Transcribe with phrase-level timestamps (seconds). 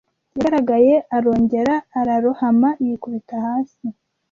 [0.33, 3.85] yagaragaye arongera ararohama yikubita hasi